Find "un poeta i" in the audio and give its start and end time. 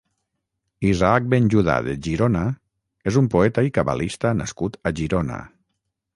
3.23-3.75